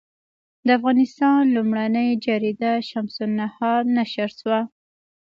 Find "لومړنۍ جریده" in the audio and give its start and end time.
1.55-2.73